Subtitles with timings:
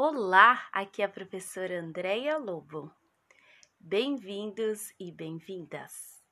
[0.00, 2.88] Olá, aqui é a professora Andréia Lobo.
[3.80, 6.22] Bem-vindos e bem-vindas.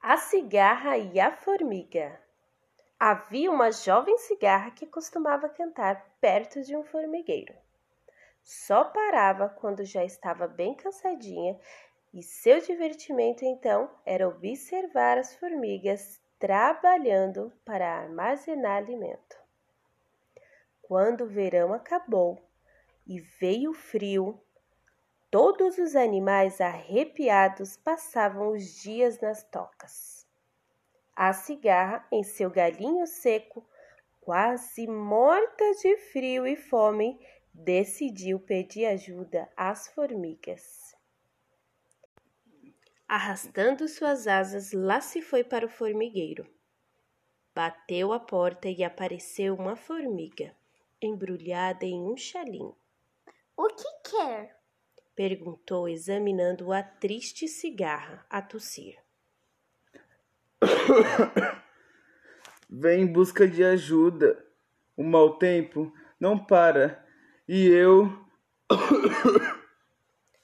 [0.00, 2.22] A cigarra e a formiga.
[2.96, 7.56] Havia uma jovem cigarra que costumava cantar perto de um formigueiro.
[8.44, 11.58] Só parava quando já estava bem cansadinha
[12.14, 19.36] e seu divertimento então era observar as formigas trabalhando para armazenar alimento.
[20.82, 22.40] Quando o verão acabou
[23.06, 24.40] e veio o frio,
[25.30, 30.26] todos os animais arrepiados passavam os dias nas tocas.
[31.14, 33.68] A cigarra, em seu galinho seco,
[34.20, 37.18] quase morta de frio e fome,
[37.52, 40.87] decidiu pedir ajuda às formigas.
[43.08, 46.46] Arrastando suas asas, lá se foi para o formigueiro.
[47.54, 50.54] Bateu a porta e apareceu uma formiga,
[51.00, 52.76] embrulhada em um chalinho.
[53.56, 54.58] O que quer?
[55.16, 58.98] perguntou, examinando a triste cigarra a tossir.
[62.68, 64.46] Vem em busca de ajuda.
[64.94, 67.02] O mau tempo não para
[67.48, 68.22] e eu.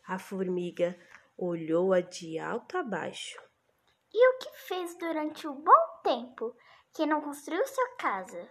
[0.08, 0.96] a formiga
[1.36, 3.38] olhou-a de alto a baixo.
[4.12, 6.56] E o que fez durante o bom tempo
[6.94, 8.50] que não construiu sua casa?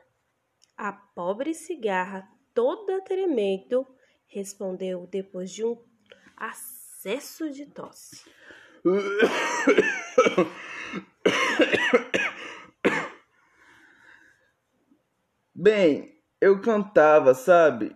[0.76, 3.88] A pobre cigarra, toda tremendo,
[4.28, 5.81] respondeu depois de um
[6.36, 8.30] acesso de tosse.
[15.56, 17.95] Bem, eu cantava, sabe?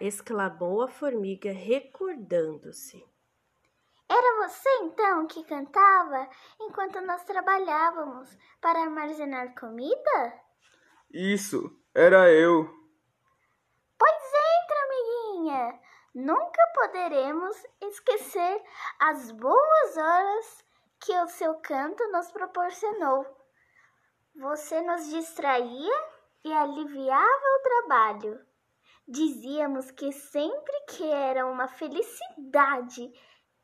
[0.00, 3.04] Exclamou a formiga, recordando-se.
[4.08, 6.28] Era você então que cantava
[6.60, 10.40] enquanto nós trabalhávamos para armazenar comida?
[11.12, 12.64] Isso, era eu.
[13.96, 14.22] Pois
[14.62, 15.80] entra, amiguinha.
[16.12, 18.62] Nunca poderemos esquecer
[18.98, 20.64] as boas horas
[21.00, 23.24] que o seu canto nos proporcionou.
[24.34, 26.04] Você nos distraía
[26.44, 28.40] e aliviava o trabalho.
[29.06, 33.12] Dizíamos que sempre que era uma felicidade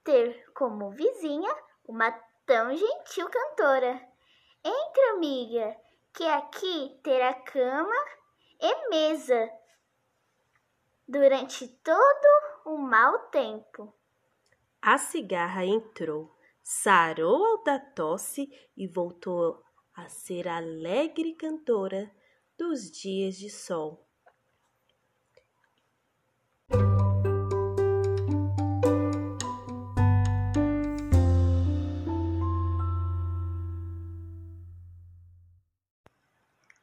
[0.03, 1.55] ter como vizinha
[1.87, 2.11] uma
[2.45, 4.01] tão gentil cantora.
[4.65, 5.77] Entre, amiga,
[6.13, 7.95] que aqui terá cama
[8.61, 9.51] e mesa
[11.07, 12.27] durante todo
[12.65, 13.95] o mau tempo.
[14.81, 19.63] A cigarra entrou, sarou da tosse e voltou
[19.95, 22.11] a ser alegre cantora
[22.57, 24.06] dos dias de sol.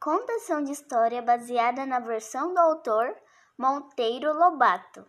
[0.04, 3.16] Contação de história baseada na versão do autor
[3.58, 5.06] Monteiro Lobato.